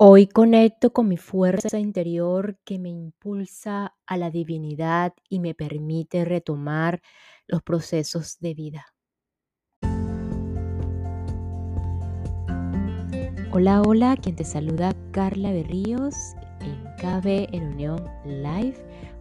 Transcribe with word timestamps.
Hoy 0.00 0.28
conecto 0.28 0.92
con 0.92 1.08
mi 1.08 1.16
fuerza 1.16 1.76
interior 1.80 2.56
que 2.64 2.78
me 2.78 2.88
impulsa 2.88 3.96
a 4.06 4.16
la 4.16 4.30
divinidad 4.30 5.12
y 5.28 5.40
me 5.40 5.56
permite 5.56 6.24
retomar 6.24 7.02
los 7.48 7.64
procesos 7.64 8.38
de 8.38 8.54
vida. 8.54 8.86
Hola, 13.50 13.82
hola, 13.82 14.16
quien 14.22 14.36
te 14.36 14.44
saluda 14.44 14.94
Carla 15.10 15.50
Berríos 15.50 16.14
en 16.60 16.80
KB 16.98 17.52
en 17.52 17.72
Unión 17.72 18.04
Live 18.24 18.76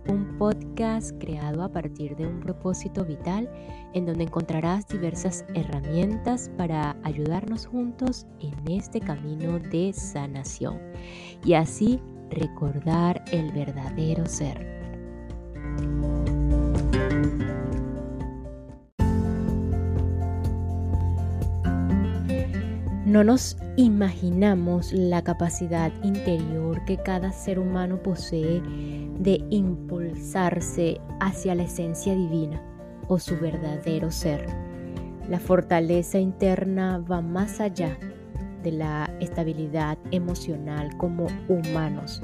un 0.09 0.37
podcast 0.37 1.11
creado 1.19 1.63
a 1.63 1.71
partir 1.71 2.15
de 2.15 2.27
un 2.27 2.39
propósito 2.39 3.05
vital 3.05 3.49
en 3.93 4.05
donde 4.05 4.23
encontrarás 4.23 4.87
diversas 4.87 5.45
herramientas 5.53 6.49
para 6.57 6.95
ayudarnos 7.03 7.65
juntos 7.65 8.25
en 8.39 8.53
este 8.71 8.99
camino 8.99 9.59
de 9.59 9.93
sanación 9.93 10.79
y 11.43 11.53
así 11.53 11.99
recordar 12.29 13.23
el 13.31 13.51
verdadero 13.51 14.25
ser. 14.25 14.77
No 23.07 23.23
nos 23.23 23.55
imaginamos 23.77 24.91
la 24.91 25.23
capacidad 25.23 25.93
interior 26.03 26.84
que 26.84 26.98
cada 26.98 27.31
ser 27.31 27.57
humano 27.57 28.03
posee 28.03 28.62
de 29.20 29.44
impulsarse 29.49 30.99
hacia 31.20 31.55
la 31.55 31.63
esencia 31.63 32.13
divina 32.16 32.62
o 33.07 33.20
su 33.20 33.38
verdadero 33.38 34.12
ser. 34.12 34.45
La 35.30 35.40
fortaleza 35.40 36.20
interna 36.20 36.99
va 36.99 37.21
más 37.21 37.59
allá 37.59 37.98
de 38.63 38.71
la 38.71 39.09
estabilidad 39.20 39.98
emocional 40.12 40.95
como 40.98 41.27
humanos, 41.48 42.21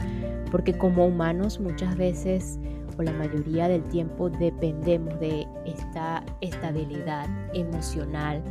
porque 0.52 0.78
como 0.78 1.06
humanos 1.06 1.60
muchas 1.60 1.96
veces 1.98 2.60
o 2.98 3.04
la 3.04 3.14
mayoría 3.14 3.68
del 3.68 3.84
tiempo 3.84 4.30
dependemos 4.30 5.20
de 5.20 5.48
esta 5.66 6.24
estabilidad 6.42 7.28
emocional 7.54 8.42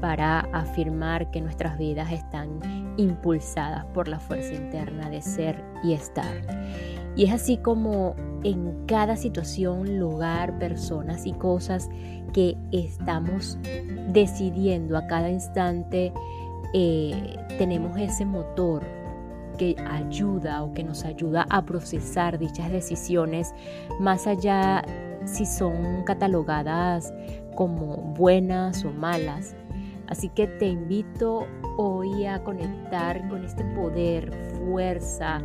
para 0.00 0.40
afirmar 0.52 1.30
que 1.30 1.40
nuestras 1.40 1.78
vidas 1.78 2.12
están 2.12 2.58
impulsadas 2.96 3.84
por 3.86 4.08
la 4.08 4.18
fuerza 4.18 4.52
interna 4.52 5.08
de 5.08 5.22
ser 5.22 5.62
y 5.82 5.94
estar. 5.94 7.03
Y 7.16 7.24
es 7.24 7.32
así 7.32 7.56
como 7.56 8.16
en 8.42 8.86
cada 8.86 9.16
situación, 9.16 9.98
lugar, 9.98 10.58
personas 10.58 11.26
y 11.26 11.32
cosas 11.32 11.88
que 12.32 12.56
estamos 12.72 13.58
decidiendo 14.12 14.96
a 14.96 15.06
cada 15.06 15.30
instante, 15.30 16.12
eh, 16.74 17.36
tenemos 17.58 17.96
ese 17.98 18.24
motor 18.24 18.82
que 19.56 19.76
ayuda 19.88 20.62
o 20.64 20.74
que 20.74 20.82
nos 20.82 21.04
ayuda 21.04 21.46
a 21.48 21.64
procesar 21.64 22.38
dichas 22.38 22.70
decisiones, 22.72 23.54
más 24.00 24.26
allá 24.26 24.84
si 25.24 25.46
son 25.46 26.02
catalogadas 26.04 27.14
como 27.54 27.96
buenas 27.96 28.84
o 28.84 28.90
malas. 28.90 29.54
Así 30.08 30.28
que 30.28 30.46
te 30.46 30.66
invito 30.66 31.46
hoy 31.78 32.26
a 32.26 32.42
conectar 32.42 33.26
con 33.28 33.44
este 33.44 33.64
poder, 33.64 34.32
fuerza, 34.58 35.40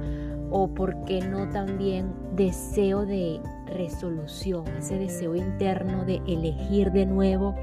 o 0.52 0.68
por 0.68 1.04
qué 1.06 1.22
no 1.22 1.50
también 1.50 2.14
deseo 2.36 3.06
de 3.06 3.40
resolución, 3.68 4.68
ese 4.78 4.98
deseo 4.98 5.36
interno 5.36 6.06
de 6.06 6.22
elegir 6.28 6.92
de 6.92 7.06
nuevo 7.06 7.56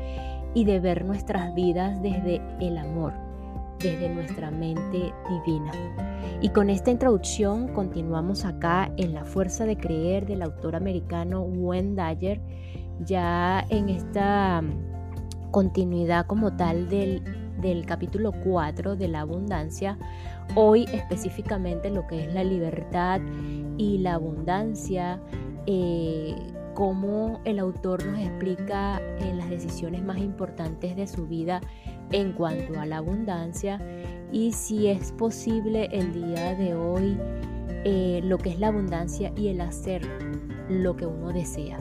y 0.55 0.65
de 0.65 0.81
ver 0.81 1.05
nuestras 1.05 1.55
vidas 1.55 2.01
desde 2.03 2.41
el 2.61 2.79
amor, 2.79 3.13
desde 3.79 4.09
nuestra 4.09 4.51
mente 4.51 5.13
divina. 5.29 5.73
Y 6.41 6.51
con 6.51 6.71
esta 6.71 6.91
introducción 6.91 7.69
continuamos 7.69 8.45
acá 8.45 8.91
en 8.97 9.15
La 9.15 9.25
Fuerza 9.25 9.65
de 9.65 9.77
Creer 9.77 10.27
del 10.27 10.43
autor 10.43 10.77
americano 10.77 11.43
Wayne 11.43 11.95
Dyer, 11.95 12.41
ya 13.01 13.65
en 13.69 13.89
esta 13.89 14.63
continuidad 15.51 16.27
como 16.27 16.57
tal 16.57 16.89
del, 16.89 17.23
del 17.61 17.87
capítulo 17.87 18.33
4 18.45 18.97
de 18.97 19.09
la 19.09 19.21
abundancia, 19.21 19.99
Hoy 20.55 20.87
específicamente 20.93 21.91
lo 21.91 22.07
que 22.07 22.25
es 22.25 22.33
la 22.33 22.45
libertad 22.45 23.21
y 23.77 23.99
la 23.99 24.15
abundancia, 24.15 25.21
eh, 25.67 26.35
cómo 26.75 27.41
el 27.45 27.59
autor 27.59 28.07
nos 28.07 28.21
explica 28.21 29.01
en 29.19 29.27
eh, 29.27 29.35
las 29.35 29.51
decisiones 29.51 30.03
más 30.03 30.19
importantes 30.19 30.95
de 30.97 31.07
su 31.07 31.27
vida 31.27 31.61
en 32.13 32.33
cuanto 32.33 32.79
a 32.79 32.87
la 32.87 32.99
abundancia 32.99 33.81
y 34.31 34.53
si 34.53 34.87
es 34.87 35.13
posible 35.13 35.89
el 35.91 36.13
día 36.13 36.55
de 36.55 36.75
hoy 36.75 37.19
eh, 37.85 38.21
lo 38.23 38.39
que 38.39 38.51
es 38.51 38.61
la 38.61 38.69
abundancia 38.69 39.33
y 39.37 39.49
el 39.49 39.61
hacer 39.61 40.03
lo 40.69 40.97
que 40.97 41.07
uno 41.07 41.33
desea. 41.33 41.79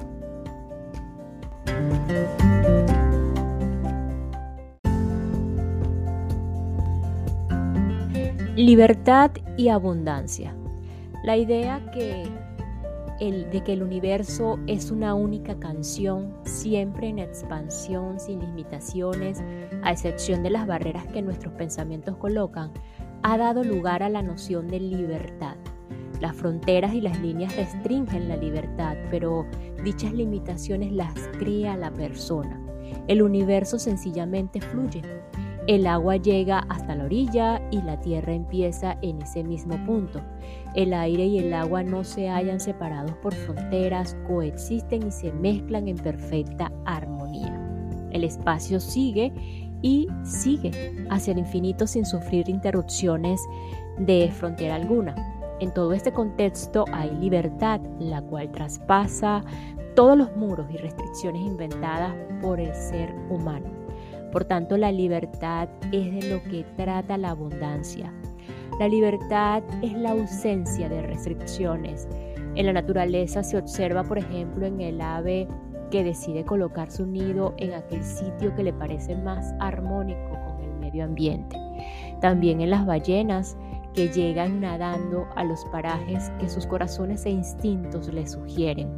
Libertad 8.56 9.32
y 9.58 9.68
abundancia. 9.68 10.56
La 11.26 11.36
idea 11.36 11.92
que 11.92 12.24
el, 13.20 13.50
de 13.50 13.62
que 13.62 13.74
el 13.74 13.84
universo 13.84 14.60
es 14.66 14.92
una 14.92 15.14
única 15.14 15.60
canción, 15.60 16.34
siempre 16.44 17.10
en 17.10 17.20
expansión, 17.20 18.18
sin 18.18 18.40
limitaciones, 18.40 19.44
a 19.84 19.92
excepción 19.92 20.42
de 20.42 20.52
las 20.52 20.68
barreras 20.68 21.06
que 21.08 21.22
nuestros 21.22 21.54
pensamientos 21.56 22.16
colocan, 22.16 22.72
ha 23.24 23.38
dado 23.38 23.62
lugar 23.62 24.04
a 24.04 24.10
la 24.10 24.22
noción 24.22 24.70
de 24.70 24.80
libertad. 24.80 25.58
Las 26.22 26.34
fronteras 26.38 26.94
y 26.94 27.02
las 27.02 27.20
líneas 27.20 27.54
restringen 27.58 28.30
la 28.30 28.38
libertad, 28.38 28.96
pero 29.12 29.46
dichas 29.84 30.14
limitaciones 30.14 30.94
las 30.94 31.14
crea 31.40 31.76
la 31.76 31.92
persona. 31.92 32.62
El 33.10 33.22
universo 33.22 33.80
sencillamente 33.80 34.62
fluye. 34.62 35.02
El 35.68 35.88
agua 35.88 36.18
llega 36.18 36.60
hasta 36.70 36.96
la 36.96 37.06
orilla 37.06 37.60
y 37.72 37.82
la 37.82 38.00
tierra 38.00 38.34
empieza 38.34 38.98
en 39.02 39.24
ese 39.24 39.44
mismo 39.44 39.84
punto. 39.84 40.22
El 40.76 40.94
aire 40.94 41.26
y 41.26 41.40
el 41.40 41.52
agua 41.56 41.82
no 41.82 42.04
se 42.04 42.30
hallan 42.30 42.60
separados 42.60 43.14
por 43.18 43.34
fronteras, 43.34 44.16
coexisten 44.28 45.08
y 45.08 45.12
se 45.12 45.32
mezclan 45.32 45.88
en 45.88 45.98
perfecta 45.98 46.72
armonía. 46.86 47.60
El 48.12 48.24
espacio 48.24 48.80
sigue 48.80 49.34
y 49.82 50.08
sigue 50.24 51.08
hacia 51.10 51.32
el 51.32 51.40
infinito 51.40 51.88
sin 51.88 52.06
sufrir 52.06 52.48
interrupciones 52.48 53.42
de 53.98 54.30
frontera 54.32 54.76
alguna. 54.76 55.16
En 55.60 55.74
todo 55.74 55.94
este 55.94 56.12
contexto 56.12 56.86
hay 56.92 57.10
libertad, 57.16 57.82
la 58.00 58.22
cual 58.22 58.52
traspasa 58.52 59.44
todos 59.96 60.16
los 60.16 60.36
muros 60.36 60.68
y 60.70 60.78
restricciones 60.78 61.42
inventadas 61.42 62.14
por 62.42 62.60
el 62.60 62.74
ser 62.76 63.16
humano. 63.32 63.75
Por 64.36 64.44
tanto, 64.44 64.76
la 64.76 64.92
libertad 64.92 65.70
es 65.94 66.14
de 66.14 66.30
lo 66.30 66.44
que 66.44 66.66
trata 66.76 67.18
la 67.18 67.30
abundancia. 67.30 68.12
La 68.82 68.90
libertad 68.90 69.64
es 69.82 69.94
la 69.94 70.12
ausencia 70.12 70.90
de 70.90 71.04
restricciones. 71.04 72.06
En 72.56 72.66
la 72.66 72.74
naturaleza 72.74 73.44
se 73.44 73.58
observa, 73.58 74.04
por 74.04 74.18
ejemplo, 74.18 74.66
en 74.66 74.82
el 74.82 75.00
ave 75.00 75.48
que 75.90 76.04
decide 76.04 76.44
colocar 76.44 76.92
su 76.92 77.06
nido 77.06 77.54
en 77.60 77.76
aquel 77.76 78.04
sitio 78.04 78.54
que 78.58 78.64
le 78.64 78.74
parece 78.74 79.16
más 79.16 79.54
armónico 79.62 80.32
con 80.32 80.66
el 80.66 80.80
medio 80.82 81.06
ambiente. 81.06 81.58
También 82.20 82.60
en 82.60 82.72
las 82.72 82.86
ballenas 82.86 83.56
que 83.94 84.10
llegan 84.10 84.60
nadando 84.60 85.30
a 85.38 85.46
los 85.46 85.64
parajes 85.72 86.30
que 86.42 86.50
sus 86.50 86.68
corazones 86.68 87.26
e 87.26 87.30
instintos 87.30 88.14
les 88.14 88.34
sugieren. 88.34 88.90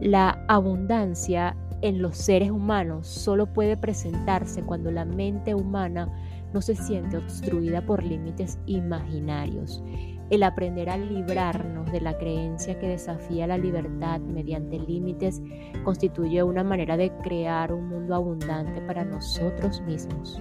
La 0.00 0.44
abundancia 0.48 1.56
en 1.82 2.02
los 2.02 2.16
seres 2.16 2.50
humanos 2.50 3.06
solo 3.06 3.46
puede 3.52 3.76
presentarse 3.76 4.62
cuando 4.62 4.90
la 4.90 5.04
mente 5.04 5.54
humana 5.54 6.08
no 6.52 6.60
se 6.60 6.74
siente 6.74 7.16
obstruida 7.16 7.84
por 7.84 8.02
límites 8.02 8.58
imaginarios. 8.66 9.82
El 10.30 10.42
aprender 10.42 10.88
a 10.90 10.96
librarnos 10.96 11.90
de 11.90 12.00
la 12.00 12.16
creencia 12.16 12.78
que 12.78 12.88
desafía 12.88 13.46
la 13.46 13.58
libertad 13.58 14.20
mediante 14.20 14.78
límites 14.78 15.42
constituye 15.84 16.42
una 16.42 16.62
manera 16.62 16.96
de 16.96 17.10
crear 17.18 17.72
un 17.72 17.88
mundo 17.88 18.14
abundante 18.14 18.80
para 18.82 19.04
nosotros 19.04 19.80
mismos. 19.82 20.40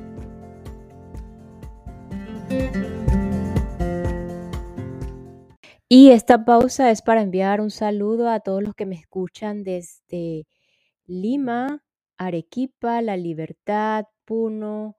Y 5.92 6.12
esta 6.12 6.46
pausa 6.46 6.92
es 6.92 7.02
para 7.02 7.24
enviar 7.24 7.62
un 7.62 7.72
saludo 7.72 8.30
a 8.30 8.42
todos 8.42 8.62
los 8.62 8.76
que 8.76 8.86
me 8.86 8.96
escuchan 8.96 9.64
desde 9.64 10.46
Lima, 11.10 11.84
Arequipa, 12.20 13.02
La 13.02 13.18
Libertad, 13.18 14.06
Puno, 14.26 14.96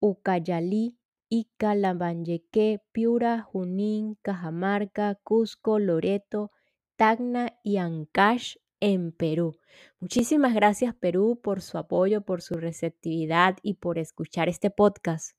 Ucayalí, 0.00 0.98
Ica, 1.28 1.74
Lambayeque, 1.74 2.80
Piura, 2.92 3.42
Junín, 3.42 4.16
Cajamarca, 4.22 5.16
Cusco, 5.22 5.78
Loreto, 5.78 6.50
Tacna 6.96 7.52
y 7.62 7.76
Ancash 7.76 8.56
en 8.80 9.12
Perú. 9.12 9.58
Muchísimas 10.00 10.54
gracias 10.54 10.94
Perú 10.94 11.38
por 11.42 11.60
su 11.60 11.76
apoyo, 11.76 12.22
por 12.22 12.40
su 12.40 12.54
receptividad 12.54 13.58
y 13.62 13.74
por 13.74 13.98
escuchar 13.98 14.48
este 14.48 14.70
podcast. 14.70 15.36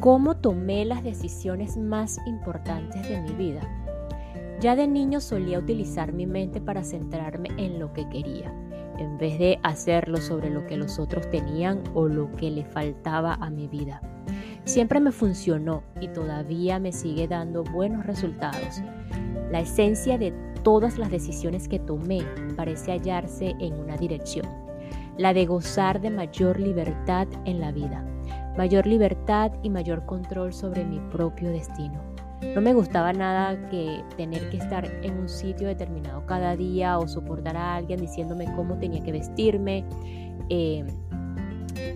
¿Cómo 0.00 0.36
tomé 0.40 0.84
las 0.84 1.04
decisiones 1.04 1.76
más 1.76 2.18
importantes 2.26 3.08
de 3.08 3.22
mi 3.22 3.32
vida? 3.32 3.83
Ya 4.60 4.76
de 4.76 4.86
niño 4.86 5.20
solía 5.20 5.58
utilizar 5.58 6.12
mi 6.12 6.26
mente 6.26 6.60
para 6.60 6.84
centrarme 6.84 7.48
en 7.56 7.78
lo 7.78 7.92
que 7.92 8.08
quería, 8.08 8.52
en 8.98 9.18
vez 9.18 9.38
de 9.38 9.58
hacerlo 9.62 10.18
sobre 10.18 10.50
lo 10.50 10.66
que 10.66 10.76
los 10.76 10.98
otros 10.98 11.28
tenían 11.30 11.82
o 11.94 12.06
lo 12.08 12.30
que 12.32 12.50
le 12.50 12.64
faltaba 12.64 13.34
a 13.34 13.50
mi 13.50 13.66
vida. 13.66 14.00
Siempre 14.64 15.00
me 15.00 15.12
funcionó 15.12 15.82
y 16.00 16.08
todavía 16.08 16.78
me 16.78 16.92
sigue 16.92 17.28
dando 17.28 17.64
buenos 17.64 18.06
resultados. 18.06 18.80
La 19.50 19.60
esencia 19.60 20.16
de 20.16 20.32
todas 20.62 20.96
las 20.96 21.10
decisiones 21.10 21.68
que 21.68 21.78
tomé 21.78 22.22
parece 22.56 22.92
hallarse 22.92 23.54
en 23.60 23.74
una 23.74 23.96
dirección, 23.96 24.46
la 25.18 25.34
de 25.34 25.44
gozar 25.44 26.00
de 26.00 26.10
mayor 26.10 26.58
libertad 26.58 27.28
en 27.44 27.60
la 27.60 27.72
vida, 27.72 28.06
mayor 28.56 28.86
libertad 28.86 29.52
y 29.62 29.68
mayor 29.68 30.06
control 30.06 30.54
sobre 30.54 30.84
mi 30.84 30.98
propio 31.10 31.50
destino. 31.50 32.13
No 32.54 32.60
me 32.60 32.74
gustaba 32.74 33.12
nada 33.12 33.68
que 33.68 34.02
tener 34.16 34.48
que 34.50 34.58
estar 34.58 34.84
en 35.02 35.18
un 35.18 35.28
sitio 35.28 35.68
determinado 35.68 36.24
cada 36.26 36.56
día 36.56 36.98
o 36.98 37.08
soportar 37.08 37.56
a 37.56 37.76
alguien 37.76 38.00
diciéndome 38.00 38.46
cómo 38.54 38.78
tenía 38.78 39.02
que 39.02 39.12
vestirme, 39.12 39.84
eh, 40.50 40.84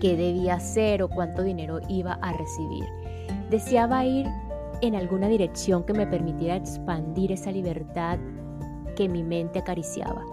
qué 0.01 0.15
debía 0.15 0.55
hacer 0.55 1.03
o 1.03 1.09
cuánto 1.09 1.43
dinero 1.43 1.79
iba 1.87 2.13
a 2.21 2.33
recibir. 2.33 2.85
Deseaba 3.49 4.05
ir 4.05 4.27
en 4.81 4.95
alguna 4.95 5.27
dirección 5.27 5.83
que 5.83 5.93
me 5.93 6.07
permitiera 6.07 6.55
expandir 6.55 7.31
esa 7.31 7.51
libertad 7.51 8.17
que 8.95 9.07
mi 9.09 9.23
mente 9.23 9.59
acariciaba. 9.59 10.25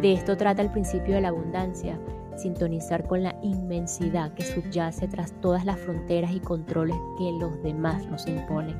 De 0.00 0.12
esto 0.12 0.36
trata 0.36 0.62
el 0.62 0.70
principio 0.70 1.14
de 1.14 1.20
la 1.20 1.28
abundancia, 1.28 1.98
sintonizar 2.40 3.06
con 3.06 3.22
la 3.22 3.36
inmensidad 3.42 4.32
que 4.34 4.44
subyace 4.44 5.08
tras 5.08 5.32
todas 5.40 5.64
las 5.64 5.78
fronteras 5.78 6.32
y 6.32 6.40
controles 6.40 6.96
que 7.18 7.32
los 7.32 7.62
demás 7.62 8.06
nos 8.06 8.26
imponen. 8.26 8.76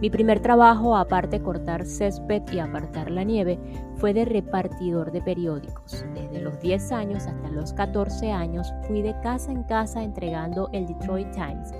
Mi 0.00 0.10
primer 0.10 0.40
trabajo, 0.40 0.96
aparte 0.96 1.38
de 1.38 1.42
cortar 1.42 1.86
césped 1.86 2.42
y 2.52 2.58
apartar 2.58 3.10
la 3.10 3.24
nieve, 3.24 3.58
fue 3.96 4.12
de 4.12 4.24
repartidor 4.24 5.12
de 5.12 5.22
periódicos. 5.22 6.04
Desde 6.14 6.40
los 6.40 6.60
10 6.60 6.92
años 6.92 7.26
hasta 7.26 7.48
los 7.48 7.72
14 7.72 8.30
años 8.30 8.72
fui 8.86 9.02
de 9.02 9.18
casa 9.20 9.50
en 9.52 9.62
casa 9.64 10.02
entregando 10.02 10.68
el 10.72 10.86
Detroit 10.86 11.30
Times, 11.32 11.72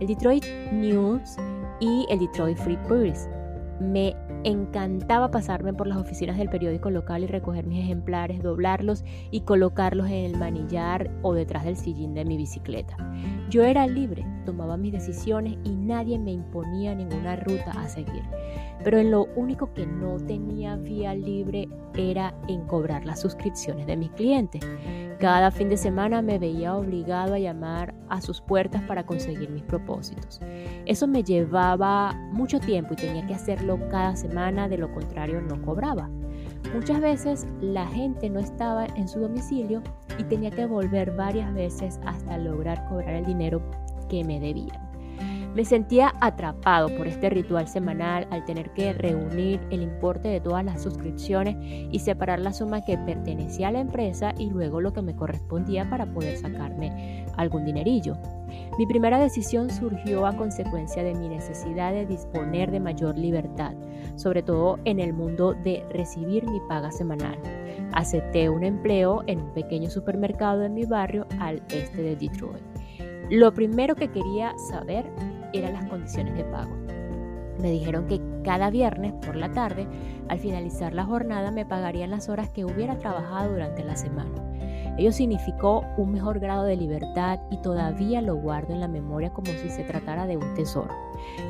el 0.00 0.06
Detroit 0.06 0.44
News 0.72 1.36
y 1.80 2.06
el 2.08 2.18
Detroit 2.18 2.56
Free 2.58 2.78
Press. 2.88 3.28
Me 3.80 4.16
encantaba 4.44 5.30
pasarme 5.30 5.74
por 5.74 5.86
las 5.86 5.98
oficinas 5.98 6.38
del 6.38 6.48
periódico 6.48 6.90
local 6.90 7.24
y 7.24 7.26
recoger 7.26 7.66
mis 7.66 7.80
ejemplares, 7.80 8.42
doblarlos 8.42 9.04
y 9.30 9.40
colocarlos 9.40 10.06
en 10.06 10.24
el 10.24 10.38
manillar 10.38 11.10
o 11.22 11.34
detrás 11.34 11.64
del 11.64 11.76
sillín 11.76 12.14
de 12.14 12.24
mi 12.24 12.36
bicicleta. 12.36 12.96
Yo 13.50 13.64
era 13.64 13.86
libre, 13.86 14.26
tomaba 14.44 14.76
mis 14.76 14.92
decisiones 14.92 15.58
y 15.64 15.70
nadie 15.74 16.18
me 16.18 16.32
imponía 16.32 16.94
ninguna 16.94 17.36
ruta 17.36 17.72
a 17.72 17.88
seguir. 17.88 18.22
Pero 18.82 18.98
en 18.98 19.10
lo 19.10 19.26
único 19.36 19.72
que 19.74 19.86
no 19.86 20.16
tenía 20.16 20.76
vía 20.76 21.14
libre 21.14 21.68
era 21.94 22.34
en 22.48 22.62
cobrar 22.66 23.04
las 23.04 23.20
suscripciones 23.20 23.86
de 23.86 23.96
mis 23.96 24.10
clientes. 24.10 24.62
Cada 25.18 25.50
fin 25.50 25.70
de 25.70 25.78
semana 25.78 26.20
me 26.20 26.38
veía 26.38 26.76
obligado 26.76 27.34
a 27.34 27.38
llamar 27.38 27.94
a 28.10 28.20
sus 28.20 28.42
puertas 28.42 28.82
para 28.82 29.06
conseguir 29.06 29.48
mis 29.48 29.62
propósitos. 29.62 30.40
Eso 30.84 31.06
me 31.06 31.22
llevaba 31.22 32.12
mucho 32.32 32.60
tiempo 32.60 32.92
y 32.92 32.96
tenía 32.96 33.26
que 33.26 33.34
hacerlo 33.34 33.78
cada 33.90 34.14
semana, 34.14 34.68
de 34.68 34.76
lo 34.76 34.92
contrario 34.92 35.40
no 35.40 35.60
cobraba. 35.62 36.10
Muchas 36.74 37.00
veces 37.00 37.46
la 37.60 37.86
gente 37.86 38.28
no 38.28 38.40
estaba 38.40 38.86
en 38.86 39.08
su 39.08 39.20
domicilio 39.20 39.82
y 40.18 40.24
tenía 40.24 40.50
que 40.50 40.66
volver 40.66 41.12
varias 41.12 41.52
veces 41.54 41.98
hasta 42.04 42.36
lograr 42.36 42.86
cobrar 42.88 43.14
el 43.14 43.24
dinero 43.24 43.62
que 44.10 44.22
me 44.22 44.38
debían. 44.38 44.85
Me 45.56 45.64
sentía 45.64 46.12
atrapado 46.20 46.94
por 46.98 47.06
este 47.06 47.30
ritual 47.30 47.66
semanal 47.66 48.28
al 48.30 48.44
tener 48.44 48.74
que 48.74 48.92
reunir 48.92 49.58
el 49.70 49.80
importe 49.80 50.28
de 50.28 50.38
todas 50.38 50.62
las 50.62 50.82
suscripciones 50.82 51.56
y 51.90 51.98
separar 51.98 52.40
la 52.40 52.52
suma 52.52 52.84
que 52.84 52.98
pertenecía 52.98 53.68
a 53.68 53.72
la 53.72 53.80
empresa 53.80 54.34
y 54.36 54.50
luego 54.50 54.82
lo 54.82 54.92
que 54.92 55.00
me 55.00 55.16
correspondía 55.16 55.88
para 55.88 56.12
poder 56.12 56.36
sacarme 56.36 57.24
algún 57.38 57.64
dinerillo. 57.64 58.18
Mi 58.78 58.84
primera 58.84 59.18
decisión 59.18 59.70
surgió 59.70 60.26
a 60.26 60.36
consecuencia 60.36 61.02
de 61.02 61.14
mi 61.14 61.26
necesidad 61.26 61.94
de 61.94 62.04
disponer 62.04 62.70
de 62.70 62.80
mayor 62.80 63.16
libertad, 63.16 63.72
sobre 64.16 64.42
todo 64.42 64.78
en 64.84 65.00
el 65.00 65.14
mundo 65.14 65.54
de 65.54 65.82
recibir 65.90 66.46
mi 66.46 66.60
paga 66.68 66.92
semanal. 66.92 67.38
Acepté 67.92 68.50
un 68.50 68.62
empleo 68.62 69.22
en 69.26 69.40
un 69.40 69.54
pequeño 69.54 69.88
supermercado 69.88 70.64
en 70.64 70.74
mi 70.74 70.84
barrio 70.84 71.26
al 71.40 71.62
este 71.70 72.02
de 72.02 72.14
Detroit. 72.14 72.62
Lo 73.30 73.52
primero 73.52 73.96
que 73.96 74.08
quería 74.08 74.54
saber 74.70 75.04
eran 75.52 75.74
las 75.74 75.86
condiciones 75.86 76.34
de 76.36 76.44
pago. 76.44 76.74
Me 77.60 77.70
dijeron 77.70 78.06
que 78.06 78.20
cada 78.44 78.70
viernes 78.70 79.12
por 79.24 79.36
la 79.36 79.50
tarde, 79.52 79.86
al 80.28 80.38
finalizar 80.38 80.92
la 80.92 81.04
jornada, 81.04 81.50
me 81.50 81.64
pagarían 81.64 82.10
las 82.10 82.28
horas 82.28 82.50
que 82.50 82.64
hubiera 82.64 82.98
trabajado 82.98 83.52
durante 83.52 83.82
la 83.82 83.96
semana. 83.96 84.30
Ello 84.98 85.12
significó 85.12 85.84
un 85.98 86.12
mejor 86.12 86.38
grado 86.38 86.64
de 86.64 86.76
libertad 86.76 87.40
y 87.50 87.58
todavía 87.58 88.22
lo 88.22 88.36
guardo 88.36 88.72
en 88.72 88.80
la 88.80 88.88
memoria 88.88 89.30
como 89.30 89.52
si 89.52 89.68
se 89.68 89.84
tratara 89.84 90.26
de 90.26 90.36
un 90.36 90.54
tesoro. 90.54 90.94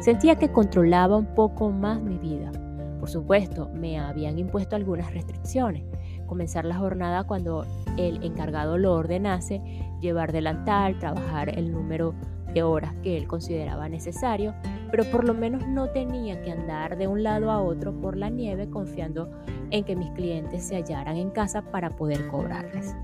Sentía 0.01 0.37
que 0.37 0.51
controlaba 0.51 1.17
un 1.17 1.27
poco 1.27 1.71
más 1.71 2.01
mi 2.01 2.19
vida. 2.19 2.51
Por 2.99 3.09
supuesto, 3.09 3.71
me 3.73 4.01
habían 4.01 4.39
impuesto 4.39 4.75
algunas 4.75 5.13
restricciones. 5.13 5.85
Comenzar 6.27 6.65
la 6.65 6.77
jornada 6.77 7.23
cuando 7.25 7.65
el 7.97 8.25
encargado 8.25 8.79
lo 8.79 8.95
ordenase, 8.95 9.63
llevar 10.01 10.33
delantal, 10.33 10.99
trabajar 10.99 11.57
el 11.57 11.71
número 11.71 12.15
horas 12.63 12.95
que 13.03 13.17
él 13.17 13.27
consideraba 13.27 13.89
necesario, 13.89 14.55
pero 14.91 15.05
por 15.11 15.25
lo 15.25 15.35
menos 15.35 15.67
no 15.67 15.91
tenía 15.91 16.41
que 16.43 16.53
andar 16.53 16.97
de 16.97 17.07
un 17.07 17.23
lado 17.23 17.51
a 17.51 17.61
otro 17.61 17.99
por 18.01 18.17
la 18.17 18.31
nieve 18.31 18.69
confiando 18.69 19.31
en 19.71 19.85
que 19.85 19.97
mis 19.97 20.11
clientes 20.13 20.65
se 20.65 20.77
hallaran 20.77 21.17
en 21.17 21.31
casa 21.31 21.63
para 21.63 21.91
poder 21.91 22.29
cobrarles. 22.29 22.95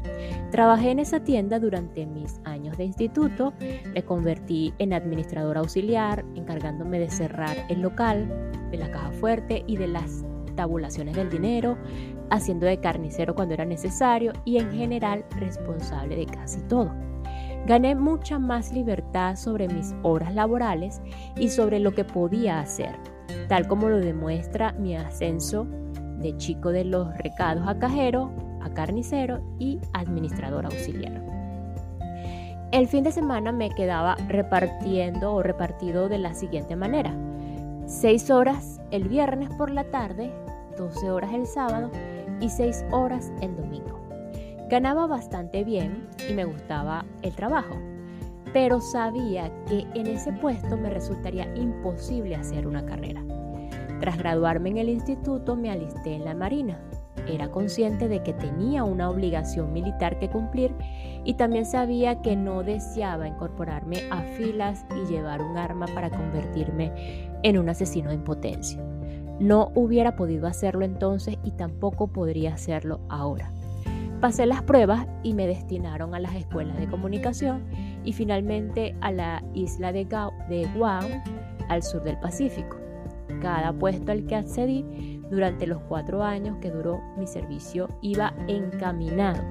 Trabajé 0.51 0.91
en 0.91 0.99
esa 0.99 1.21
tienda 1.21 1.59
durante 1.59 2.07
mis 2.07 2.41
años 2.45 2.77
de 2.77 2.85
instituto, 2.85 3.53
me 3.93 4.05
convertí 4.05 4.73
en 4.79 4.93
administradora 4.93 5.61
auxiliar, 5.61 6.25
encargándome 6.35 6.99
de 6.99 7.11
cerrar 7.11 7.57
el 7.69 7.81
local, 7.81 8.51
de 8.71 8.79
la 8.79 8.91
caja 8.91 9.11
fuerte 9.13 9.65
y 9.67 9.77
de 9.77 9.89
las 9.89 10.25
tabulaciones 10.55 11.17
del 11.17 11.31
dinero, 11.31 11.77
haciendo 12.31 12.67
de 12.67 12.79
carnicero 12.79 13.35
cuando 13.35 13.55
era 13.55 13.65
necesario 13.65 14.33
y 14.45 14.59
en 14.59 14.71
general 14.73 15.25
responsable 15.37 16.17
de 16.17 16.27
casi 16.27 16.61
todo. 16.63 16.93
Gané 17.67 17.95
mucha 17.95 18.41
más 18.41 18.73
libertad 18.73 19.37
sobre 19.37 19.69
mis 19.69 19.95
horas 20.03 20.35
laborales 20.35 21.01
y 21.37 21.49
sobre 21.49 21.79
lo 21.79 21.95
que 21.95 22.05
podía 22.05 22.59
hacer, 22.59 22.97
tal 23.49 23.69
como 23.69 23.89
lo 23.89 23.99
demuestra 23.99 24.73
mi 24.73 24.97
ascenso 24.97 25.67
de 26.19 26.37
chico 26.39 26.71
de 26.71 26.85
los 26.85 27.17
recados 27.19 27.69
a 27.69 27.79
cajero, 27.79 28.33
a 28.63 28.71
carnicero 28.71 29.41
y 29.59 29.79
administrador 29.93 30.67
auxiliar. 30.67 31.23
El 32.73 32.89
fin 32.89 33.05
de 33.05 33.13
semana 33.13 33.53
me 33.53 33.71
quedaba 33.71 34.17
repartiendo 34.29 35.35
o 35.35 35.43
repartido 35.43 36.09
de 36.09 36.19
la 36.19 36.35
siguiente 36.35 36.75
manera. 36.75 37.15
6 37.87 38.31
horas 38.31 38.81
el 38.91 39.09
viernes 39.09 39.51
por 39.57 39.71
la 39.71 39.85
tarde, 39.85 40.33
12 40.79 41.11
horas 41.11 41.33
el 41.33 41.47
sábado 41.47 41.91
y 42.41 42.49
6 42.49 42.87
horas 42.91 43.31
el 43.41 43.55
domingo. 43.57 44.02
Ganaba 44.73 45.07
bastante 45.07 45.65
bien 45.65 46.09
y 46.31 46.33
me 46.33 46.47
gustaba 46.47 47.05
el 47.21 47.35
trabajo, 47.35 47.75
pero 48.55 48.81
sabía 48.81 49.53
que 49.67 49.85
en 49.93 50.07
ese 50.07 50.33
puesto 50.33 50.79
me 50.79 50.89
resultaría 50.89 51.55
imposible 51.57 52.37
hacer 52.37 52.67
una 52.67 52.87
carrera. 52.87 53.23
Tras 54.01 54.17
graduarme 54.17 54.71
en 54.71 54.79
el 54.79 54.89
instituto 54.89 55.57
me 55.57 55.71
alisté 55.71 56.15
en 56.15 56.25
la 56.25 56.33
Marina. 56.35 56.81
Era 57.29 57.51
consciente 57.51 58.09
de 58.09 58.23
que 58.23 58.33
tenía 58.33 58.83
una 58.83 59.11
obligación 59.11 59.75
militar 59.75 60.19
que 60.19 60.31
cumplir 60.31 60.75
y 61.23 61.35
también 61.35 61.67
sabía 61.67 62.23
que 62.23 62.35
no 62.35 62.63
deseaba 62.63 63.29
incorporarme 63.29 64.09
a 64.11 64.23
filas 64.39 64.87
y 64.97 65.07
llevar 65.07 65.43
un 65.43 65.59
arma 65.59 65.85
para 65.95 66.09
convertirme 66.09 67.29
en 67.43 67.59
un 67.59 67.69
asesino 67.69 68.11
en 68.11 68.25
potencia. 68.25 68.83
No 69.39 69.71
hubiera 69.75 70.17
podido 70.17 70.47
hacerlo 70.47 70.87
entonces 70.87 71.37
y 71.45 71.51
tampoco 71.51 72.07
podría 72.07 72.55
hacerlo 72.55 73.01
ahora. 73.11 73.53
Pasé 74.23 74.47
las 74.47 74.63
pruebas 74.63 75.09
y 75.25 75.35
me 75.35 75.49
destinaron 75.49 76.15
a 76.15 76.21
las 76.21 76.37
escuelas 76.37 76.79
de 76.79 76.87
comunicación 76.87 77.65
y 78.05 78.13
finalmente 78.13 78.95
a 79.01 79.11
la 79.11 79.43
isla 79.53 79.91
de, 79.91 80.07
Guam, 80.77 81.05
al 81.69 81.83
sur 81.83 82.05
del 82.05 82.17
Pacífico. 82.21 82.77
Cada 83.41 83.73
puesto 83.73 84.13
al 84.13 84.25
que 84.27 84.37
accedí 84.37 85.21
durante 85.29 85.67
los 85.67 85.83
cuatro 85.89 86.23
años 86.23 86.57
que 86.61 86.71
duró 86.71 87.01
mi 87.19 87.27
servicio 87.27 87.89
iba 88.01 88.33
encaminado 88.47 89.43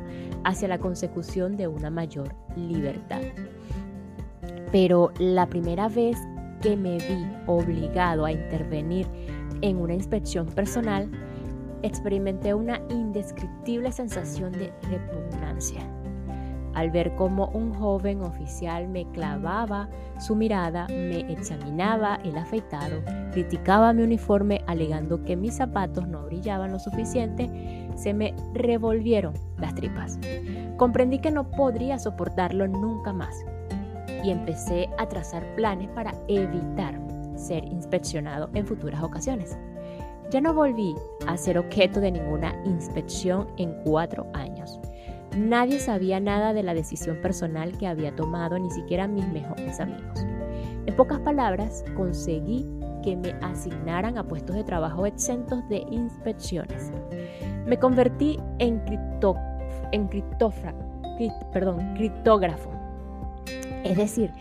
hacia 0.46 0.70
la 0.70 0.80
consecución 0.80 1.58
de 1.58 1.68
una 1.68 1.90
mayor 1.90 2.34
libertad. 2.56 3.24
Pero 4.72 5.12
la 5.20 5.48
primera 5.48 5.90
vez 5.90 6.18
que 6.62 6.78
me 6.78 6.98
vi 6.98 7.28
obligado 7.46 8.24
a 8.24 8.32
intervenir 8.32 9.06
en 9.62 9.75
una 9.75 9.96
inspección 9.96 10.46
personal, 10.46 11.12
experimenté 11.84 12.54
una 12.54 12.80
indescriptible 12.90 13.92
sensación 13.92 14.52
de 14.52 14.74
repugnancia. 14.90 15.82
al 16.74 16.90
ver 16.90 17.14
cómo 17.16 17.48
un 17.54 17.74
joven 17.74 18.22
oficial 18.22 18.88
me 18.88 19.06
clavaba 19.12 19.90
su 20.20 20.36
mirada, 20.36 20.88
me 20.88 21.20
examinaba 21.32 22.20
el 22.24 22.38
afeitado, 22.38 23.02
criticaba 23.34 23.92
mi 23.92 24.04
uniforme 24.04 24.62
alegando 24.68 25.24
que 25.24 25.36
mis 25.36 25.56
zapatos 25.56 26.08
no 26.08 26.26
brillaban 26.26 26.72
lo 26.72 26.80
suficiente, 26.80 27.90
se 27.96 28.14
me 28.14 28.34
revolvieron 28.54 29.34
las 29.58 29.76
tripas. 29.76 30.18
Comprendí 30.78 31.20
que 31.20 31.32
no 31.32 31.52
podría 31.52 32.00
soportarlo 32.00 32.68
nunca 32.68 33.12
más 33.12 33.36
y 34.24 34.30
empecé 34.30 34.90
a 34.98 35.08
trazar 35.08 35.44
planes 35.56 35.90
para 35.90 36.14
evitar 36.28 37.00
ser 37.36 37.66
inspeccionado 37.66 38.50
en 38.54 38.66
futuras 38.66 39.04
ocasiones. 39.04 39.58
Ya 40.32 40.40
no 40.40 40.54
volví 40.54 40.96
a 41.28 41.36
ser 41.36 41.58
objeto 41.58 42.00
de 42.00 42.10
ninguna 42.10 42.56
inspección 42.64 43.48
en 43.58 43.74
cuatro 43.84 44.26
años. 44.34 44.80
Nadie 45.36 45.78
sabía 45.78 46.22
nada 46.22 46.54
de 46.54 46.64
la 46.64 46.74
decisión 46.74 47.22
personal 47.22 47.78
que 47.78 47.86
había 47.86 48.16
tomado, 48.16 48.58
ni 48.58 48.72
siquiera 48.72 49.10
mis 49.10 49.28
mejores 49.28 49.82
amigos. 49.82 50.26
En 50.86 50.96
pocas 50.96 51.20
palabras, 51.20 51.84
conseguí 51.98 52.66
que 53.04 53.18
me 53.18 53.32
asignaran 53.42 54.18
a 54.18 54.24
puestos 54.24 54.56
de 54.56 54.64
trabajo 54.64 55.06
exentos 55.06 55.68
de 55.68 55.84
inspecciones. 55.92 56.94
Me 57.66 57.78
convertí 57.78 58.40
en, 58.60 58.80
criptógrafo, 60.08 62.72
es 63.84 63.98
decir, 63.98 64.32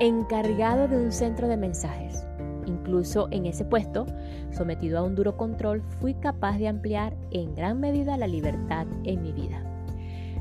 encargado 0.00 0.88
de 0.88 0.96
un 0.96 1.12
centro 1.12 1.46
de 1.46 1.58
mensajes. 1.58 2.26
Incluso 2.66 3.28
en 3.30 3.46
ese 3.46 3.64
puesto, 3.64 4.06
sometido 4.56 4.98
a 4.98 5.02
un 5.02 5.14
duro 5.14 5.36
control, 5.36 5.82
fui 6.00 6.14
capaz 6.14 6.58
de 6.58 6.68
ampliar 6.68 7.14
en 7.30 7.54
gran 7.54 7.78
medida 7.78 8.16
la 8.16 8.26
libertad 8.26 8.86
en 9.04 9.22
mi 9.22 9.32
vida. 9.32 9.62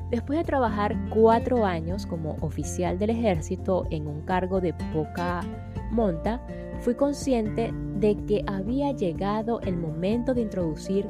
Después 0.09 0.39
de 0.39 0.45
trabajar 0.45 0.95
cuatro 1.09 1.65
años 1.65 2.05
como 2.05 2.37
oficial 2.41 2.99
del 2.99 3.09
ejército 3.09 3.85
en 3.89 4.07
un 4.07 4.21
cargo 4.21 4.61
de 4.61 4.73
poca 4.93 5.41
monta, 5.91 6.41
fui 6.79 6.95
consciente 6.95 7.73
de 7.99 8.15
que 8.25 8.43
había 8.47 8.91
llegado 8.91 9.61
el 9.61 9.77
momento 9.77 10.33
de 10.33 10.41
introducir 10.41 11.07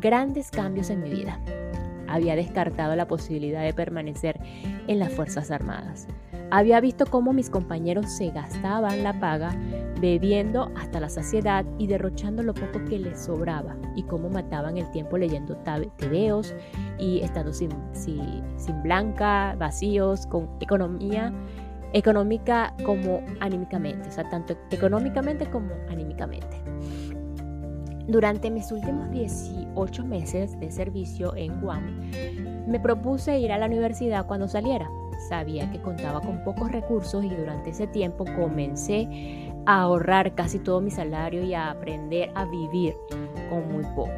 grandes 0.00 0.50
cambios 0.50 0.90
en 0.90 1.02
mi 1.02 1.10
vida. 1.10 1.40
Había 2.06 2.36
descartado 2.36 2.96
la 2.96 3.06
posibilidad 3.06 3.62
de 3.62 3.74
permanecer 3.74 4.38
en 4.86 4.98
las 4.98 5.12
Fuerzas 5.12 5.50
Armadas. 5.50 6.06
Había 6.50 6.80
visto 6.80 7.06
cómo 7.06 7.32
mis 7.32 7.50
compañeros 7.50 8.10
se 8.10 8.30
gastaban 8.30 9.02
la 9.02 9.18
paga 9.20 9.50
bebiendo 10.00 10.70
hasta 10.76 11.00
la 11.00 11.08
saciedad 11.08 11.64
y 11.78 11.86
derrochando 11.86 12.42
lo 12.42 12.54
poco 12.54 12.84
que 12.88 12.98
les 12.98 13.20
sobraba 13.20 13.76
y 13.96 14.02
cómo 14.04 14.28
mataban 14.28 14.76
el 14.76 14.90
tiempo 14.90 15.18
leyendo 15.18 15.56
tebeos 15.96 16.54
y 16.98 17.20
estando 17.20 17.52
sin, 17.52 17.70
sin, 17.92 18.82
blanca, 18.82 19.56
vacíos, 19.58 20.26
con 20.26 20.48
economía 20.60 21.32
económica 21.92 22.74
como 22.84 23.22
anímicamente, 23.40 24.08
o 24.08 24.12
sea, 24.12 24.28
tanto 24.28 24.56
económicamente 24.70 25.48
como 25.50 25.70
anímicamente. 25.88 26.62
Durante 28.06 28.50
mis 28.50 28.72
últimos 28.72 29.10
18 29.10 30.04
meses 30.04 30.58
de 30.60 30.70
servicio 30.70 31.34
en 31.36 31.60
Guam, 31.60 32.10
me 32.66 32.80
propuse 32.80 33.38
ir 33.38 33.52
a 33.52 33.58
la 33.58 33.66
universidad 33.66 34.26
cuando 34.26 34.48
saliera. 34.48 34.88
Sabía 35.28 35.70
que 35.70 35.82
contaba 35.82 36.20
con 36.20 36.42
pocos 36.44 36.70
recursos 36.70 37.24
y 37.24 37.28
durante 37.28 37.70
ese 37.70 37.86
tiempo 37.86 38.24
comencé 38.36 39.47
a 39.66 39.82
ahorrar 39.82 40.34
casi 40.34 40.58
todo 40.58 40.80
mi 40.80 40.90
salario 40.90 41.42
y 41.42 41.54
a 41.54 41.70
aprender 41.70 42.30
a 42.34 42.44
vivir 42.44 42.94
con 43.50 43.70
muy 43.72 43.84
poco. 43.94 44.12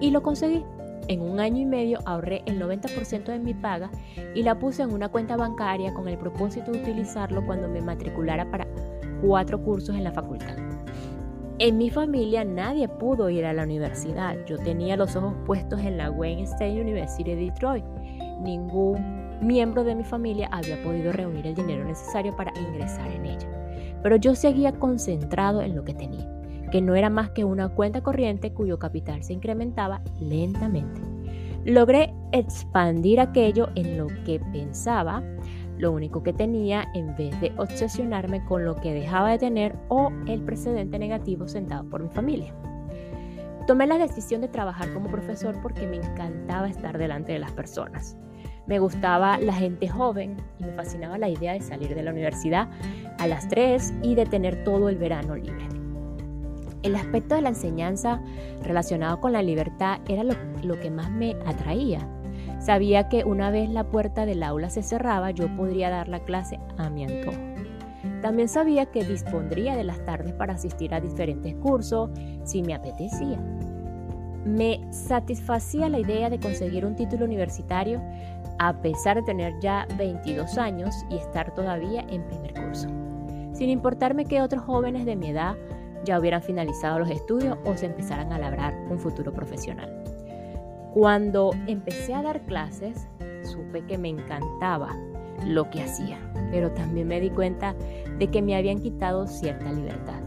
Y 0.00 0.10
lo 0.10 0.22
conseguí. 0.22 0.64
En 1.06 1.20
un 1.20 1.38
año 1.38 1.60
y 1.60 1.66
medio 1.66 1.98
ahorré 2.06 2.42
el 2.46 2.58
90% 2.58 3.24
de 3.24 3.38
mi 3.38 3.52
paga 3.52 3.90
y 4.34 4.42
la 4.42 4.58
puse 4.58 4.82
en 4.82 4.92
una 4.92 5.10
cuenta 5.10 5.36
bancaria 5.36 5.92
con 5.92 6.08
el 6.08 6.16
propósito 6.16 6.72
de 6.72 6.80
utilizarlo 6.80 7.44
cuando 7.44 7.68
me 7.68 7.82
matriculara 7.82 8.50
para 8.50 8.66
cuatro 9.20 9.62
cursos 9.62 9.94
en 9.94 10.04
la 10.04 10.12
facultad. 10.12 10.56
En 11.58 11.78
mi 11.78 11.88
familia 11.88 12.44
nadie 12.44 12.88
pudo 12.88 13.30
ir 13.30 13.44
a 13.44 13.52
la 13.52 13.62
universidad. 13.62 14.36
Yo 14.46 14.58
tenía 14.58 14.96
los 14.96 15.14
ojos 15.14 15.34
puestos 15.46 15.80
en 15.80 15.98
la 15.98 16.10
Wayne 16.10 16.42
State 16.42 16.80
University 16.80 17.22
de 17.22 17.36
Detroit. 17.36 17.84
Ningún 18.40 19.38
miembro 19.40 19.84
de 19.84 19.94
mi 19.94 20.04
familia 20.04 20.48
había 20.50 20.82
podido 20.82 21.12
reunir 21.12 21.46
el 21.46 21.54
dinero 21.54 21.84
necesario 21.84 22.34
para 22.34 22.52
ingresar 22.58 23.10
en 23.12 23.26
ella. 23.26 23.63
Pero 24.04 24.16
yo 24.16 24.34
seguía 24.34 24.72
concentrado 24.72 25.62
en 25.62 25.74
lo 25.74 25.82
que 25.82 25.94
tenía, 25.94 26.28
que 26.70 26.82
no 26.82 26.94
era 26.94 27.08
más 27.08 27.30
que 27.30 27.42
una 27.42 27.70
cuenta 27.70 28.02
corriente 28.02 28.52
cuyo 28.52 28.78
capital 28.78 29.24
se 29.24 29.32
incrementaba 29.32 30.02
lentamente. 30.20 31.00
Logré 31.64 32.12
expandir 32.30 33.18
aquello 33.18 33.70
en 33.74 33.96
lo 33.96 34.08
que 34.26 34.40
pensaba 34.52 35.22
lo 35.78 35.90
único 35.90 36.22
que 36.22 36.34
tenía 36.34 36.84
en 36.94 37.16
vez 37.16 37.40
de 37.40 37.54
obsesionarme 37.56 38.44
con 38.44 38.66
lo 38.66 38.76
que 38.76 38.92
dejaba 38.92 39.30
de 39.30 39.38
tener 39.38 39.74
o 39.88 40.12
el 40.26 40.42
precedente 40.42 40.98
negativo 40.98 41.48
sentado 41.48 41.88
por 41.88 42.02
mi 42.02 42.10
familia. 42.10 42.54
Tomé 43.66 43.86
la 43.86 43.96
decisión 43.96 44.42
de 44.42 44.48
trabajar 44.48 44.92
como 44.92 45.10
profesor 45.10 45.56
porque 45.62 45.86
me 45.86 45.96
encantaba 45.96 46.68
estar 46.68 46.98
delante 46.98 47.32
de 47.32 47.38
las 47.38 47.52
personas. 47.52 48.18
Me 48.66 48.78
gustaba 48.78 49.38
la 49.38 49.52
gente 49.52 49.88
joven 49.88 50.36
y 50.58 50.64
me 50.64 50.72
fascinaba 50.72 51.18
la 51.18 51.28
idea 51.28 51.52
de 51.52 51.60
salir 51.60 51.94
de 51.94 52.02
la 52.02 52.12
universidad 52.12 52.68
a 53.18 53.26
las 53.26 53.48
3 53.48 53.94
y 54.02 54.14
de 54.14 54.26
tener 54.26 54.64
todo 54.64 54.88
el 54.88 54.96
verano 54.96 55.36
libre. 55.36 55.68
El 56.82 56.96
aspecto 56.96 57.34
de 57.34 57.42
la 57.42 57.50
enseñanza 57.50 58.20
relacionado 58.62 59.20
con 59.20 59.32
la 59.32 59.42
libertad 59.42 60.00
era 60.08 60.24
lo, 60.24 60.34
lo 60.62 60.78
que 60.80 60.90
más 60.90 61.10
me 61.10 61.36
atraía 61.46 62.06
Sabía 62.64 63.10
que 63.10 63.24
una 63.24 63.50
vez 63.50 63.68
la 63.68 63.84
puerta 63.84 64.24
del 64.24 64.42
aula 64.42 64.70
se 64.70 64.82
cerraba, 64.82 65.30
yo 65.32 65.54
podría 65.54 65.90
dar 65.90 66.08
la 66.08 66.20
clase 66.20 66.58
a 66.78 66.88
mi 66.88 67.04
antojo. 67.04 67.36
También 68.22 68.48
sabía 68.48 68.86
que 68.86 69.04
dispondría 69.04 69.76
de 69.76 69.84
las 69.84 70.02
tardes 70.06 70.32
para 70.32 70.54
asistir 70.54 70.94
a 70.94 71.00
diferentes 71.00 71.54
cursos 71.56 72.08
si 72.44 72.62
me 72.62 72.72
apetecía. 72.72 73.38
Me 74.46 74.80
satisfacía 74.90 75.90
la 75.90 75.98
idea 75.98 76.30
de 76.30 76.40
conseguir 76.40 76.86
un 76.86 76.96
título 76.96 77.26
universitario 77.26 78.00
a 78.58 78.80
pesar 78.80 79.16
de 79.16 79.22
tener 79.22 79.58
ya 79.60 79.86
22 79.96 80.58
años 80.58 80.94
y 81.10 81.16
estar 81.16 81.52
todavía 81.54 82.04
en 82.08 82.24
primer 82.24 82.54
curso, 82.54 82.88
sin 83.52 83.70
importarme 83.70 84.24
que 84.24 84.42
otros 84.42 84.62
jóvenes 84.62 85.06
de 85.06 85.16
mi 85.16 85.30
edad 85.30 85.56
ya 86.04 86.18
hubieran 86.18 86.42
finalizado 86.42 86.98
los 86.98 87.10
estudios 87.10 87.56
o 87.64 87.76
se 87.76 87.86
empezaran 87.86 88.32
a 88.32 88.38
labrar 88.38 88.74
un 88.90 88.98
futuro 88.98 89.32
profesional. 89.32 90.04
Cuando 90.92 91.50
empecé 91.66 92.14
a 92.14 92.22
dar 92.22 92.42
clases, 92.42 93.08
supe 93.42 93.84
que 93.86 93.98
me 93.98 94.10
encantaba 94.10 94.90
lo 95.44 95.68
que 95.70 95.82
hacía, 95.82 96.18
pero 96.50 96.70
también 96.70 97.08
me 97.08 97.20
di 97.20 97.30
cuenta 97.30 97.74
de 98.18 98.28
que 98.28 98.42
me 98.42 98.56
habían 98.56 98.80
quitado 98.80 99.26
cierta 99.26 99.72
libertad. 99.72 100.20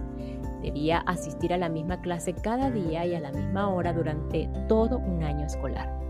Debía 0.62 1.00
asistir 1.00 1.54
a 1.54 1.58
la 1.58 1.70
misma 1.70 2.02
clase 2.02 2.34
cada 2.34 2.70
día 2.70 3.06
y 3.06 3.16
a 3.16 3.20
la 3.20 3.32
misma 3.32 3.70
hora 3.70 3.94
durante 3.94 4.50
todo 4.68 4.98
un 4.98 5.24
año 5.24 5.46
escolar. 5.46 6.07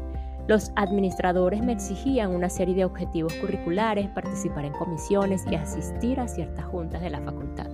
Los 0.47 0.71
administradores 0.77 1.61
me 1.61 1.73
exigían 1.73 2.33
una 2.33 2.49
serie 2.49 2.73
de 2.73 2.85
objetivos 2.85 3.33
curriculares, 3.33 4.07
participar 4.07 4.63
en 4.63 4.71
comisiones 4.71 5.45
y 5.51 5.55
asistir 5.55 6.21
a 6.21 6.29
ciertas 6.29 6.63
juntas 6.65 7.01
de 7.01 7.09
la 7.09 7.19
facultad. 7.19 7.67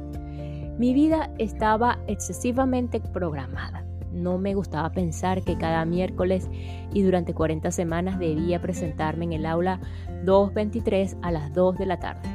Mi 0.79 0.91
vida 0.95 1.29
estaba 1.37 1.99
excesivamente 2.07 2.99
programada. 2.99 3.85
No 4.11 4.39
me 4.39 4.55
gustaba 4.55 4.91
pensar 4.91 5.43
que 5.43 5.55
cada 5.55 5.85
miércoles 5.85 6.49
y 6.91 7.03
durante 7.03 7.35
40 7.35 7.69
semanas 7.69 8.17
debía 8.17 8.59
presentarme 8.59 9.25
en 9.25 9.33
el 9.33 9.45
aula 9.45 9.79
223 10.23 11.17
a 11.21 11.31
las 11.31 11.53
2 11.53 11.77
de 11.77 11.85
la 11.85 11.99
tarde. 11.99 12.27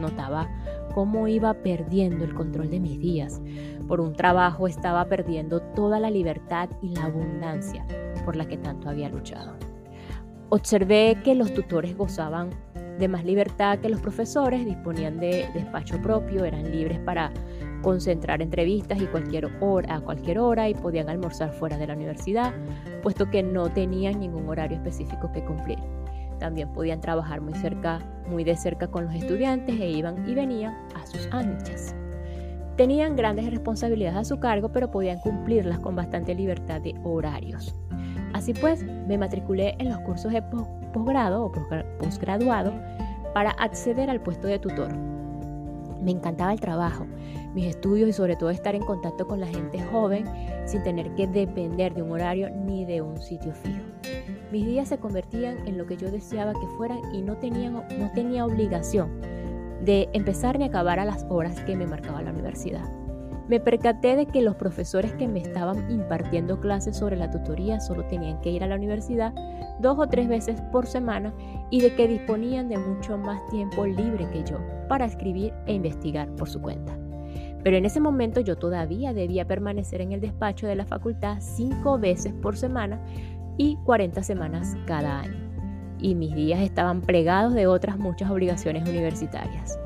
Notaba 0.00 0.48
cómo 0.92 1.28
iba 1.28 1.54
perdiendo 1.54 2.24
el 2.24 2.34
control 2.34 2.68
de 2.68 2.80
mis 2.80 2.98
días. 2.98 3.40
Por 3.86 4.00
un 4.00 4.14
trabajo 4.14 4.66
estaba 4.66 5.04
perdiendo 5.04 5.60
toda 5.60 6.00
la 6.00 6.10
libertad 6.10 6.68
y 6.82 6.96
la 6.96 7.04
abundancia 7.04 7.86
por 8.24 8.34
la 8.34 8.46
que 8.46 8.56
tanto 8.56 8.88
había 8.88 9.08
luchado. 9.08 9.54
Observé 10.50 11.18
que 11.24 11.34
los 11.34 11.52
tutores 11.54 11.96
gozaban 11.96 12.50
de 12.98 13.08
más 13.08 13.24
libertad 13.24 13.78
que 13.78 13.88
los 13.88 14.00
profesores, 14.00 14.64
disponían 14.64 15.18
de 15.18 15.48
despacho 15.54 16.00
propio, 16.00 16.44
eran 16.44 16.70
libres 16.70 16.98
para 17.00 17.32
concentrar 17.82 18.40
entrevistas 18.40 19.00
y 19.00 19.06
cualquier 19.06 19.50
hora, 19.60 19.96
a 19.96 20.00
cualquier 20.00 20.38
hora 20.38 20.68
y 20.68 20.74
podían 20.74 21.08
almorzar 21.08 21.52
fuera 21.52 21.76
de 21.76 21.86
la 21.86 21.94
universidad, 21.94 22.52
puesto 23.02 23.30
que 23.30 23.42
no 23.42 23.68
tenían 23.68 24.20
ningún 24.20 24.48
horario 24.48 24.76
específico 24.76 25.30
que 25.32 25.44
cumplir. 25.44 25.78
También 26.38 26.72
podían 26.72 27.00
trabajar 27.00 27.40
muy 27.40 27.54
cerca, 27.54 28.00
muy 28.28 28.44
de 28.44 28.56
cerca 28.56 28.88
con 28.88 29.04
los 29.04 29.14
estudiantes 29.14 29.78
e 29.78 29.90
iban 29.90 30.28
y 30.28 30.34
venían 30.34 30.74
a 30.94 31.06
sus 31.06 31.26
anchas. 31.32 31.94
Tenían 32.76 33.16
grandes 33.16 33.48
responsabilidades 33.50 34.18
a 34.18 34.24
su 34.24 34.40
cargo, 34.40 34.70
pero 34.70 34.90
podían 34.90 35.18
cumplirlas 35.18 35.78
con 35.78 35.94
bastante 35.94 36.34
libertad 36.34 36.80
de 36.80 36.94
horarios. 37.04 37.74
Así 38.34 38.52
pues, 38.52 38.82
me 38.82 39.16
matriculé 39.16 39.76
en 39.78 39.88
los 39.88 39.98
cursos 40.00 40.32
de 40.32 40.42
posgrado 40.92 41.46
o 41.46 41.52
posgraduado 42.00 42.72
para 43.32 43.52
acceder 43.52 44.10
al 44.10 44.20
puesto 44.20 44.48
de 44.48 44.58
tutor. 44.58 44.92
Me 46.02 46.10
encantaba 46.10 46.52
el 46.52 46.60
trabajo, 46.60 47.06
mis 47.54 47.66
estudios 47.66 48.08
y 48.08 48.12
sobre 48.12 48.34
todo 48.34 48.50
estar 48.50 48.74
en 48.74 48.82
contacto 48.82 49.26
con 49.28 49.40
la 49.40 49.46
gente 49.46 49.80
joven 49.84 50.24
sin 50.66 50.82
tener 50.82 51.14
que 51.14 51.28
depender 51.28 51.94
de 51.94 52.02
un 52.02 52.10
horario 52.10 52.50
ni 52.50 52.84
de 52.84 53.00
un 53.02 53.22
sitio 53.22 53.54
fijo. 53.54 53.84
Mis 54.50 54.66
días 54.66 54.88
se 54.88 54.98
convertían 54.98 55.66
en 55.66 55.78
lo 55.78 55.86
que 55.86 55.96
yo 55.96 56.10
deseaba 56.10 56.54
que 56.54 56.66
fueran 56.76 56.98
y 57.14 57.22
no, 57.22 57.36
tenían, 57.36 57.72
no 57.72 58.10
tenía 58.14 58.44
obligación 58.44 59.20
de 59.80 60.08
empezar 60.12 60.58
ni 60.58 60.64
acabar 60.64 60.98
a 60.98 61.04
las 61.04 61.24
horas 61.28 61.60
que 61.60 61.76
me 61.76 61.86
marcaba 61.86 62.20
la 62.20 62.32
universidad. 62.32 63.03
Me 63.48 63.60
percaté 63.60 64.16
de 64.16 64.26
que 64.26 64.40
los 64.40 64.56
profesores 64.56 65.12
que 65.12 65.28
me 65.28 65.40
estaban 65.40 65.90
impartiendo 65.90 66.60
clases 66.60 66.96
sobre 66.96 67.16
la 67.16 67.30
tutoría 67.30 67.78
solo 67.78 68.04
tenían 68.06 68.40
que 68.40 68.50
ir 68.50 68.64
a 68.64 68.66
la 68.66 68.76
universidad 68.76 69.34
dos 69.80 69.98
o 69.98 70.06
tres 70.06 70.28
veces 70.28 70.62
por 70.72 70.86
semana 70.86 71.34
y 71.70 71.82
de 71.82 71.94
que 71.94 72.08
disponían 72.08 72.68
de 72.68 72.78
mucho 72.78 73.18
más 73.18 73.46
tiempo 73.50 73.84
libre 73.84 74.28
que 74.30 74.44
yo 74.44 74.58
para 74.88 75.04
escribir 75.04 75.52
e 75.66 75.74
investigar 75.74 76.28
por 76.36 76.48
su 76.48 76.62
cuenta. 76.62 76.96
Pero 77.62 77.76
en 77.76 77.84
ese 77.84 78.00
momento 78.00 78.40
yo 78.40 78.56
todavía 78.56 79.12
debía 79.12 79.46
permanecer 79.46 80.00
en 80.00 80.12
el 80.12 80.20
despacho 80.20 80.66
de 80.66 80.76
la 80.76 80.86
facultad 80.86 81.38
cinco 81.40 81.98
veces 81.98 82.32
por 82.32 82.56
semana 82.56 82.98
y 83.58 83.76
40 83.84 84.22
semanas 84.22 84.74
cada 84.86 85.20
año. 85.20 85.44
Y 85.98 86.14
mis 86.14 86.34
días 86.34 86.60
estaban 86.60 87.02
plegados 87.02 87.52
de 87.52 87.66
otras 87.66 87.98
muchas 87.98 88.30
obligaciones 88.30 88.88
universitarias 88.88 89.78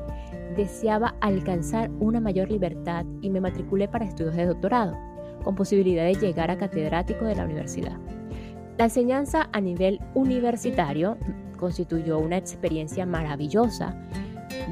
deseaba 0.55 1.15
alcanzar 1.21 1.89
una 1.99 2.19
mayor 2.19 2.49
libertad 2.49 3.05
y 3.21 3.29
me 3.29 3.41
matriculé 3.41 3.87
para 3.87 4.05
estudios 4.05 4.35
de 4.35 4.45
doctorado, 4.45 4.97
con 5.43 5.55
posibilidad 5.55 6.05
de 6.05 6.15
llegar 6.15 6.51
a 6.51 6.57
catedrático 6.57 7.25
de 7.25 7.35
la 7.35 7.45
universidad. 7.45 7.97
La 8.77 8.85
enseñanza 8.85 9.49
a 9.51 9.61
nivel 9.61 9.99
universitario 10.13 11.17
constituyó 11.57 12.19
una 12.19 12.37
experiencia 12.37 13.05
maravillosa 13.05 13.95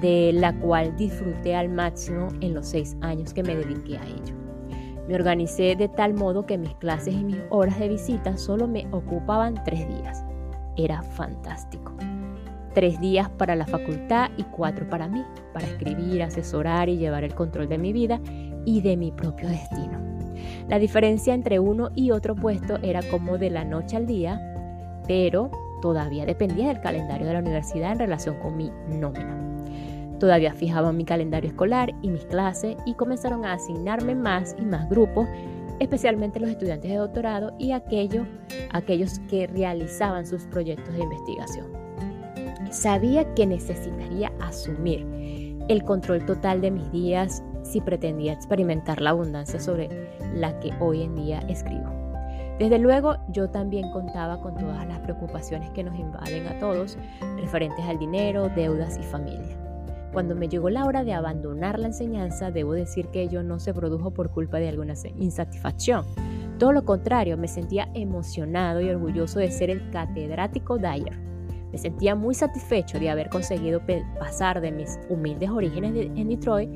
de 0.01 0.31
la 0.33 0.57
cual 0.59 0.95
disfruté 0.95 1.55
al 1.55 1.69
máximo 1.69 2.27
en 2.41 2.53
los 2.53 2.67
seis 2.67 2.95
años 3.01 3.33
que 3.33 3.43
me 3.43 3.55
dediqué 3.55 3.97
a 3.97 4.05
ello. 4.05 4.35
Me 5.07 5.15
organicé 5.15 5.75
de 5.75 5.87
tal 5.87 6.13
modo 6.13 6.45
que 6.45 6.57
mis 6.57 6.73
clases 6.75 7.13
y 7.13 7.23
mis 7.23 7.37
horas 7.49 7.79
de 7.79 7.89
visita 7.89 8.37
solo 8.37 8.67
me 8.67 8.87
ocupaban 8.91 9.61
tres 9.63 9.87
días. 9.87 10.23
Era 10.75 11.01
fantástico 11.01 11.93
tres 12.77 12.99
días 12.99 13.27
para 13.27 13.55
la 13.55 13.65
facultad 13.65 14.29
y 14.37 14.43
cuatro 14.43 14.87
para 14.87 15.07
mí, 15.07 15.25
para 15.51 15.65
escribir, 15.65 16.21
asesorar 16.21 16.89
y 16.89 16.97
llevar 16.97 17.23
el 17.23 17.33
control 17.33 17.67
de 17.67 17.79
mi 17.79 17.91
vida 17.91 18.21
y 18.65 18.81
de 18.81 18.95
mi 18.95 19.11
propio 19.11 19.49
destino. 19.49 19.99
La 20.69 20.77
diferencia 20.77 21.33
entre 21.33 21.57
uno 21.57 21.89
y 21.95 22.11
otro 22.11 22.35
puesto 22.35 22.77
era 22.83 23.01
como 23.09 23.39
de 23.39 23.49
la 23.49 23.65
noche 23.65 23.97
al 23.97 24.05
día, 24.05 24.39
pero 25.07 25.49
todavía 25.81 26.27
dependía 26.27 26.67
del 26.67 26.79
calendario 26.79 27.25
de 27.25 27.33
la 27.33 27.39
universidad 27.39 27.93
en 27.93 27.97
relación 27.97 28.37
con 28.37 28.55
mi 28.55 28.71
nómina. 28.87 29.35
Todavía 30.19 30.53
fijaba 30.53 30.91
mi 30.91 31.03
calendario 31.03 31.49
escolar 31.49 31.95
y 32.03 32.11
mis 32.11 32.25
clases 32.25 32.77
y 32.85 32.93
comenzaron 32.93 33.43
a 33.43 33.53
asignarme 33.53 34.13
más 34.13 34.55
y 34.59 34.65
más 34.65 34.87
grupos, 34.87 35.27
especialmente 35.79 36.39
los 36.39 36.51
estudiantes 36.51 36.91
de 36.91 36.97
doctorado 36.97 37.55
y 37.57 37.71
aquellos, 37.71 38.27
aquellos 38.69 39.17
que 39.31 39.47
realizaban 39.47 40.27
sus 40.27 40.43
proyectos 40.43 40.93
de 40.93 41.01
investigación. 41.01 41.76
Sabía 42.71 43.33
que 43.33 43.45
necesitaría 43.45 44.31
asumir 44.41 45.05
el 45.69 45.83
control 45.83 46.25
total 46.25 46.61
de 46.61 46.71
mis 46.71 46.91
días 46.91 47.43
si 47.63 47.81
pretendía 47.81 48.33
experimentar 48.33 49.01
la 49.01 49.11
abundancia 49.11 49.59
sobre 49.59 49.89
la 50.33 50.59
que 50.59 50.71
hoy 50.79 51.03
en 51.03 51.15
día 51.15 51.39
escribo. 51.49 51.89
Desde 52.59 52.79
luego, 52.79 53.17
yo 53.29 53.49
también 53.49 53.91
contaba 53.91 54.41
con 54.41 54.55
todas 54.55 54.87
las 54.87 54.99
preocupaciones 54.99 55.69
que 55.71 55.83
nos 55.83 55.97
invaden 55.99 56.47
a 56.47 56.59
todos, 56.59 56.97
referentes 57.37 57.85
al 57.85 57.99
dinero, 57.99 58.49
deudas 58.49 58.97
y 58.97 59.03
familia. 59.03 59.55
Cuando 60.11 60.35
me 60.35 60.47
llegó 60.47 60.69
la 60.69 60.85
hora 60.85 61.03
de 61.03 61.13
abandonar 61.13 61.77
la 61.77 61.87
enseñanza, 61.87 62.49
debo 62.49 62.73
decir 62.73 63.09
que 63.09 63.21
ello 63.21 63.43
no 63.43 63.59
se 63.59 63.73
produjo 63.73 64.11
por 64.11 64.31
culpa 64.31 64.57
de 64.57 64.69
alguna 64.69 64.93
insatisfacción. 65.17 66.05
Todo 66.57 66.71
lo 66.71 66.85
contrario, 66.85 67.37
me 67.37 67.47
sentía 67.47 67.89
emocionado 67.93 68.81
y 68.81 68.89
orgulloso 68.89 69.37
de 69.37 69.51
ser 69.51 69.69
el 69.69 69.91
catedrático 69.91 70.79
Dyer 70.79 71.26
me 71.71 71.77
sentía 71.77 72.15
muy 72.15 72.33
satisfecho 72.33 72.99
de 72.99 73.09
haber 73.09 73.29
conseguido 73.29 73.81
pasar 74.19 74.61
de 74.61 74.71
mis 74.71 74.99
humildes 75.09 75.49
orígenes 75.49 75.95
en 75.95 76.29
Detroit 76.29 76.69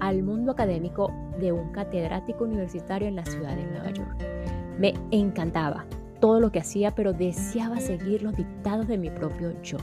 al 0.00 0.22
mundo 0.22 0.52
académico 0.52 1.12
de 1.38 1.52
un 1.52 1.70
catedrático 1.72 2.44
universitario 2.44 3.08
en 3.08 3.16
la 3.16 3.24
ciudad 3.24 3.56
de 3.56 3.66
Nueva 3.66 3.90
York. 3.90 4.16
Me 4.78 4.94
encantaba 5.10 5.86
todo 6.20 6.40
lo 6.40 6.50
que 6.50 6.60
hacía, 6.60 6.94
pero 6.94 7.12
deseaba 7.12 7.78
seguir 7.78 8.22
los 8.22 8.36
dictados 8.36 8.88
de 8.88 8.98
mi 8.98 9.10
propio 9.10 9.60
yo. 9.62 9.78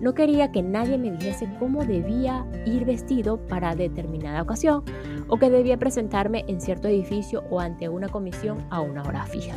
No 0.00 0.14
quería 0.14 0.52
que 0.52 0.62
nadie 0.62 0.98
me 0.98 1.10
dijese 1.10 1.48
cómo 1.58 1.84
debía 1.84 2.46
ir 2.66 2.84
vestido 2.84 3.38
para 3.46 3.74
determinada 3.74 4.42
ocasión 4.42 4.84
o 5.28 5.38
que 5.38 5.50
debía 5.50 5.78
presentarme 5.78 6.44
en 6.48 6.60
cierto 6.60 6.88
edificio 6.88 7.44
o 7.50 7.60
ante 7.60 7.88
una 7.88 8.08
comisión 8.08 8.58
a 8.70 8.80
una 8.80 9.02
hora 9.02 9.24
fija. 9.24 9.56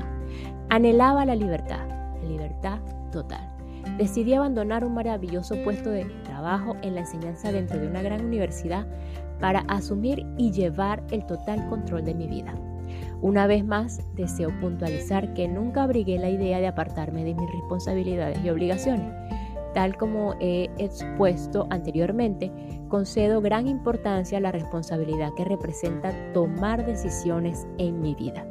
Anhelaba 0.70 1.26
la 1.26 1.36
libertad, 1.36 1.88
libertad 2.24 2.80
total 3.12 3.59
decidí 3.98 4.34
abandonar 4.34 4.86
un 4.86 4.94
maravilloso 4.94 5.56
puesto 5.64 5.90
de 5.90 6.06
trabajo 6.24 6.76
en 6.82 6.96
la 6.96 7.02
enseñanza 7.02 7.52
dentro 7.52 7.80
de 7.80 7.88
una 7.88 8.02
gran 8.02 8.26
universidad 8.26 8.88
para 9.40 9.60
asumir 9.62 10.26
y 10.38 10.52
llevar 10.52 11.04
el 11.12 11.26
total 11.26 11.68
control 11.70 12.06
de 12.06 12.16
mi 12.16 12.28
vida. 12.28 12.54
Una 13.22 13.48
vez 13.48 13.66
más, 13.66 14.02
deseo 14.16 14.50
puntualizar 14.60 15.34
que 15.34 15.48
nunca 15.48 15.84
abrigué 15.84 16.18
la 16.18 16.30
idea 16.30 16.60
de 16.60 16.68
apartarme 16.68 17.24
de 17.24 17.36
mis 17.36 17.52
responsabilidades 17.52 18.40
y 18.44 18.50
obligaciones. 18.50 19.14
Tal 19.74 19.98
como 19.98 20.36
he 20.40 20.70
expuesto 20.78 21.68
anteriormente, 21.70 22.52
concedo 22.88 23.42
gran 23.42 23.68
importancia 23.68 24.38
a 24.38 24.42
la 24.42 24.52
responsabilidad 24.52 25.32
que 25.36 25.46
representa 25.46 26.12
tomar 26.34 26.86
decisiones 26.86 27.68
en 27.78 28.02
mi 28.02 28.16
vida. 28.16 28.48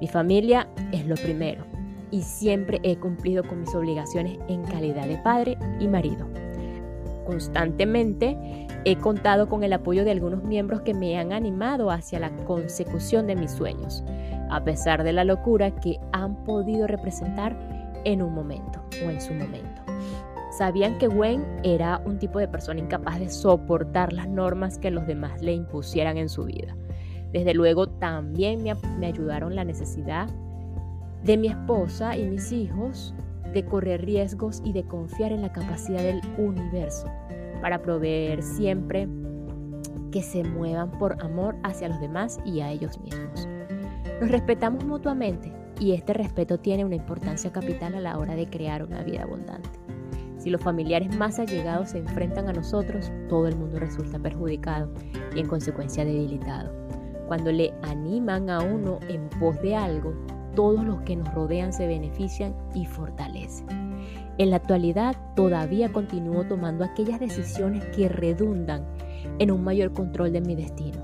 Mi 0.00 0.08
familia 0.08 0.66
es 0.92 1.06
lo 1.06 1.14
primero, 1.16 1.64
y 2.10 2.22
siempre 2.22 2.80
he 2.82 2.96
cumplido 2.96 3.44
con 3.44 3.60
mis 3.60 3.74
obligaciones 3.74 4.38
en 4.48 4.62
calidad 4.64 5.06
de 5.06 5.18
padre 5.18 5.58
y 5.78 5.88
marido. 5.88 6.26
Constantemente 7.26 8.66
he 8.84 8.96
contado 8.96 9.48
con 9.48 9.62
el 9.62 9.72
apoyo 9.72 10.04
de 10.04 10.10
algunos 10.10 10.42
miembros 10.42 10.80
que 10.82 10.94
me 10.94 11.18
han 11.18 11.32
animado 11.32 11.90
hacia 11.90 12.18
la 12.18 12.30
consecución 12.44 13.26
de 13.26 13.36
mis 13.36 13.52
sueños, 13.52 14.02
a 14.50 14.64
pesar 14.64 15.04
de 15.04 15.12
la 15.12 15.24
locura 15.24 15.70
que 15.70 15.98
han 16.12 16.42
podido 16.44 16.86
representar 16.86 17.56
en 18.04 18.22
un 18.22 18.34
momento 18.34 18.82
o 19.04 19.10
en 19.10 19.20
su 19.20 19.34
momento. 19.34 19.82
Sabían 20.56 20.98
que 20.98 21.06
Gwen 21.06 21.44
era 21.62 22.02
un 22.04 22.18
tipo 22.18 22.38
de 22.38 22.48
persona 22.48 22.80
incapaz 22.80 23.20
de 23.20 23.30
soportar 23.30 24.12
las 24.12 24.28
normas 24.28 24.78
que 24.78 24.90
los 24.90 25.06
demás 25.06 25.40
le 25.42 25.52
impusieran 25.52 26.16
en 26.16 26.28
su 26.28 26.44
vida. 26.44 26.76
Desde 27.32 27.54
luego 27.54 27.86
también 27.88 28.62
me, 28.62 28.74
me 28.98 29.06
ayudaron 29.06 29.54
la 29.54 29.64
necesidad 29.64 30.28
de 31.24 31.36
mi 31.36 31.48
esposa 31.48 32.16
y 32.16 32.24
mis 32.24 32.52
hijos 32.52 33.14
de 33.52 33.64
correr 33.64 34.04
riesgos 34.04 34.62
y 34.64 34.72
de 34.72 34.84
confiar 34.84 35.32
en 35.32 35.42
la 35.42 35.52
capacidad 35.52 36.02
del 36.02 36.20
universo 36.38 37.06
para 37.60 37.82
proveer 37.82 38.42
siempre 38.42 39.08
que 40.10 40.22
se 40.22 40.44
muevan 40.44 40.90
por 40.92 41.22
amor 41.22 41.56
hacia 41.62 41.88
los 41.88 42.00
demás 42.00 42.38
y 42.44 42.60
a 42.60 42.70
ellos 42.70 42.98
mismos. 43.00 43.48
Nos 44.20 44.30
respetamos 44.30 44.84
mutuamente 44.84 45.52
y 45.78 45.92
este 45.92 46.12
respeto 46.12 46.58
tiene 46.58 46.84
una 46.84 46.96
importancia 46.96 47.52
capital 47.52 47.94
a 47.94 48.00
la 48.00 48.18
hora 48.18 48.34
de 48.34 48.48
crear 48.48 48.82
una 48.84 49.02
vida 49.02 49.22
abundante. 49.22 49.68
Si 50.38 50.48
los 50.48 50.62
familiares 50.62 51.14
más 51.16 51.38
allegados 51.38 51.90
se 51.90 51.98
enfrentan 51.98 52.48
a 52.48 52.52
nosotros, 52.52 53.12
todo 53.28 53.46
el 53.46 53.56
mundo 53.56 53.78
resulta 53.78 54.18
perjudicado 54.18 54.90
y 55.34 55.40
en 55.40 55.46
consecuencia 55.46 56.04
debilitado. 56.04 56.72
Cuando 57.28 57.52
le 57.52 57.72
animan 57.82 58.48
a 58.48 58.60
uno 58.60 58.98
en 59.08 59.28
pos 59.38 59.60
de 59.60 59.76
algo, 59.76 60.14
todos 60.54 60.84
los 60.84 61.00
que 61.02 61.16
nos 61.16 61.32
rodean 61.34 61.72
se 61.72 61.86
benefician 61.86 62.54
y 62.74 62.86
fortalecen. 62.86 63.66
En 64.38 64.50
la 64.50 64.56
actualidad 64.56 65.16
todavía 65.36 65.92
continúo 65.92 66.44
tomando 66.44 66.84
aquellas 66.84 67.20
decisiones 67.20 67.84
que 67.94 68.08
redundan 68.08 68.84
en 69.38 69.50
un 69.50 69.62
mayor 69.62 69.92
control 69.92 70.32
de 70.32 70.40
mi 70.40 70.54
destino. 70.54 70.98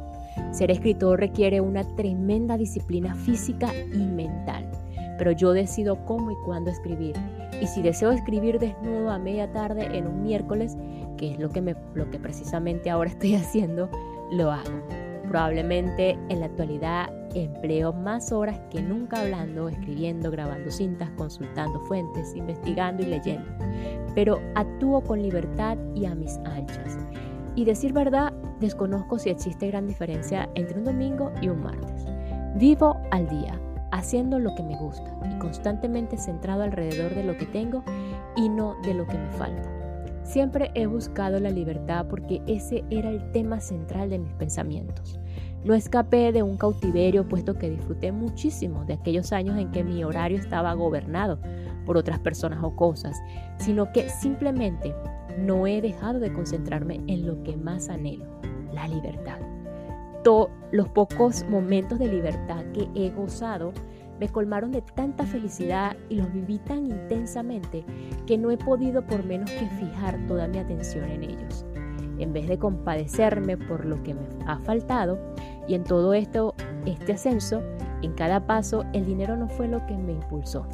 Ser 0.52 0.70
escritor 0.70 1.20
requiere 1.20 1.61
una 1.61 1.85
tremenda 1.96 2.56
disciplina 2.56 3.14
física 3.14 3.74
y 3.74 3.98
mental, 3.98 4.70
pero 5.18 5.32
yo 5.32 5.52
decido 5.52 6.04
cómo 6.06 6.30
y 6.30 6.37
cuándo 6.44 6.70
escribir. 6.70 7.14
Y 7.61 7.66
si 7.66 7.82
deseo 7.82 8.11
escribir 8.11 8.59
desnudo 8.59 9.11
a 9.11 9.18
media 9.18 9.50
tarde 9.52 9.87
en 9.96 10.06
un 10.06 10.22
miércoles, 10.22 10.76
que 11.16 11.32
es 11.32 11.38
lo 11.38 11.50
que, 11.50 11.61
me, 11.61 11.74
lo 11.94 12.11
que 12.11 12.18
precisamente 12.18 12.90
ahora 12.90 13.11
estoy 13.11 13.35
haciendo, 13.37 13.90
lo 14.30 14.50
hago. 14.50 14.80
Probablemente 15.28 16.18
en 16.28 16.40
la 16.40 16.46
actualidad 16.46 17.11
empleo 17.44 17.92
más 17.92 18.33
horas 18.33 18.59
que 18.70 18.83
nunca 18.83 19.20
hablando, 19.20 19.68
escribiendo, 19.68 20.31
grabando 20.31 20.70
cintas, 20.70 21.11
consultando 21.16 21.81
fuentes, 21.87 22.35
investigando 22.35 23.03
y 23.03 23.07
leyendo. 23.07 23.49
Pero 24.14 24.40
actúo 24.55 25.03
con 25.03 25.22
libertad 25.22 25.77
y 25.94 26.07
a 26.07 26.14
mis 26.14 26.37
anchas. 26.38 26.99
Y 27.55 27.64
decir 27.64 27.92
verdad, 27.92 28.33
desconozco 28.61 29.18
si 29.18 29.31
existe 29.31 29.68
gran 29.68 29.87
diferencia 29.87 30.49
entre 30.55 30.79
un 30.79 30.85
domingo 30.85 31.33
y 31.40 31.49
un 31.49 31.62
martes. 31.62 32.07
Vivo 32.57 32.96
al 33.11 33.29
día, 33.29 33.61
haciendo 33.92 34.38
lo 34.38 34.55
que 34.55 34.62
me 34.62 34.77
gusta 34.77 35.14
y 35.31 35.38
constantemente 35.38 36.16
centrado 36.16 36.62
alrededor 36.62 37.14
de 37.14 37.25
lo 37.25 37.37
que 37.37 37.46
tengo 37.46 37.83
y 38.37 38.49
no 38.49 38.77
de 38.83 38.94
lo 38.94 39.07
que 39.07 39.18
me 39.18 39.31
falta. 39.33 39.77
Siempre 40.22 40.72
he 40.75 40.87
buscado 40.87 41.38
la 41.38 41.51
libertad 41.51 42.07
porque 42.09 42.42
ese 42.46 42.85
era 42.90 43.11
el 43.11 43.31
tema 43.31 43.61
central 43.61 44.11
de 44.11 44.18
mis 44.18 44.33
pensamientos. 44.35 45.20
No 45.66 45.74
escapé 45.74 46.31
de 46.31 46.44
un 46.44 46.57
cautiverio 46.57 47.29
puesto 47.29 47.59
que 47.59 47.68
disfruté 47.68 48.12
muchísimo 48.12 48.85
de 48.85 48.92
aquellos 48.94 49.33
años 49.33 49.59
en 49.59 49.72
que 49.72 49.83
mi 49.83 50.05
horario 50.05 50.38
estaba 50.38 50.72
gobernado 50.74 51.40
por 51.85 51.96
otras 51.96 52.20
personas 52.20 52.61
o 52.62 52.76
cosas, 52.76 53.20
sino 53.59 53.90
que 53.90 54.09
simplemente 54.09 54.94
no 55.37 55.66
he 55.66 55.81
dejado 55.81 56.20
de 56.20 56.33
concentrarme 56.33 57.00
en 57.09 57.26
lo 57.26 57.42
que 57.42 57.57
más 57.57 57.88
anhelo, 57.88 58.26
la 58.72 58.87
libertad. 58.87 59.40
Todos 60.22 60.50
los 60.70 60.88
pocos 60.90 61.44
momentos 61.50 61.98
de 61.98 62.12
libertad 62.12 62.64
que 62.72 62.88
he 62.94 63.11
gozado 63.11 63.72
me 64.20 64.29
colmaron 64.29 64.70
de 64.70 64.83
tanta 64.83 65.26
felicidad 65.26 65.96
y 66.09 66.14
los 66.14 66.33
viví 66.33 66.59
tan 66.59 66.87
intensamente 66.87 67.85
que 68.24 68.38
no 68.38 68.52
he 68.52 68.57
podido 68.57 69.05
por 69.05 69.24
menos 69.24 69.50
que 69.50 69.66
fijar 69.66 70.16
toda 70.29 70.46
mi 70.46 70.59
atención 70.59 71.11
en 71.11 71.24
ellos. 71.24 71.66
En 72.18 72.33
vez 72.33 72.48
de 72.48 72.59
compadecerme 72.59 73.59
por 73.59 73.85
lo 73.85 74.02
que 74.02 74.14
me 74.14 74.26
ha 74.46 74.59
faltado 74.61 75.18
y 75.68 75.74
en 75.74 75.85
todo 75.85 76.14
esto, 76.14 76.55
este 76.85 77.12
ascenso, 77.12 77.62
en 78.02 78.12
cada 78.14 78.46
paso, 78.46 78.85
el 78.92 79.07
dinero 79.07 79.37
no 79.37 79.48
fue 79.48 79.68
lo 79.68 79.85
que 79.87 79.96
me 79.96 80.12
impulsó. 80.12 80.66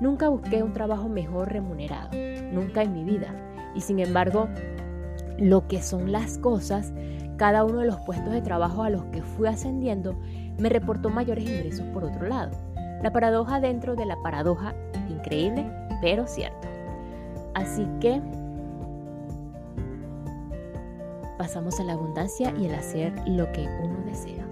Nunca 0.00 0.28
busqué 0.28 0.62
un 0.62 0.72
trabajo 0.72 1.08
mejor 1.08 1.52
remunerado, 1.52 2.10
nunca 2.52 2.82
en 2.82 2.92
mi 2.92 3.04
vida. 3.04 3.34
Y 3.74 3.80
sin 3.80 4.00
embargo, 4.00 4.48
lo 5.38 5.66
que 5.68 5.82
son 5.82 6.12
las 6.12 6.38
cosas, 6.38 6.92
cada 7.36 7.64
uno 7.64 7.80
de 7.80 7.86
los 7.86 8.00
puestos 8.00 8.32
de 8.32 8.42
trabajo 8.42 8.82
a 8.82 8.90
los 8.90 9.04
que 9.06 9.22
fui 9.22 9.48
ascendiendo 9.48 10.18
me 10.58 10.68
reportó 10.68 11.08
mayores 11.08 11.44
ingresos 11.44 11.86
por 11.92 12.04
otro 12.04 12.26
lado. 12.26 12.50
La 13.02 13.12
paradoja 13.12 13.60
dentro 13.60 13.96
de 13.96 14.06
la 14.06 14.16
paradoja, 14.22 14.74
increíble, 15.08 15.66
pero 16.00 16.26
cierto. 16.26 16.68
Así 17.54 17.86
que 18.00 18.20
pasamos 21.42 21.80
a 21.80 21.82
la 21.82 21.94
abundancia 21.94 22.54
y 22.56 22.66
el 22.66 22.74
hacer 22.76 23.12
lo 23.26 23.50
que 23.50 23.62
uno 23.82 23.98
desea. 24.06 24.46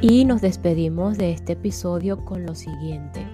Y 0.00 0.24
nos 0.24 0.40
despedimos 0.40 1.16
de 1.16 1.30
este 1.30 1.52
episodio 1.52 2.24
con 2.24 2.44
lo 2.44 2.56
siguiente. 2.56 3.24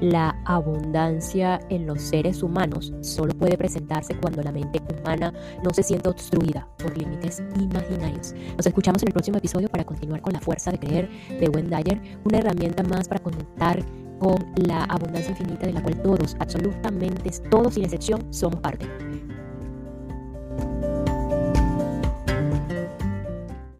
La 0.00 0.34
abundancia 0.46 1.60
en 1.68 1.86
los 1.86 2.00
seres 2.00 2.42
humanos 2.42 2.94
solo 3.02 3.34
puede 3.34 3.58
presentarse 3.58 4.16
cuando 4.16 4.42
la 4.42 4.50
mente 4.50 4.80
humana 4.98 5.30
no 5.62 5.74
se 5.74 5.82
siente 5.82 6.08
obstruida 6.08 6.66
por 6.78 6.96
límites 6.96 7.42
imaginarios. 7.60 8.34
Nos 8.56 8.64
escuchamos 8.64 9.02
en 9.02 9.08
el 9.08 9.12
próximo 9.12 9.36
episodio 9.36 9.68
para 9.68 9.84
continuar 9.84 10.22
con 10.22 10.32
la 10.32 10.40
fuerza 10.40 10.70
de 10.70 10.78
creer 10.78 11.10
de 11.38 11.50
Wendayer, 11.50 12.00
una 12.24 12.38
herramienta 12.38 12.82
más 12.82 13.08
para 13.08 13.22
conectar 13.22 13.84
con 14.18 14.36
la 14.66 14.84
abundancia 14.84 15.30
infinita 15.30 15.66
de 15.66 15.72
la 15.72 15.82
cual 15.82 16.00
todos, 16.02 16.36
absolutamente 16.38 17.30
todos 17.50 17.74
sin 17.74 17.84
excepción, 17.84 18.32
somos 18.32 18.60
parte. 18.60 18.86